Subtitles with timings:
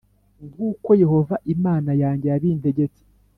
[0.49, 3.01] nk’uko Yehova Imana yanjye yabintegetse,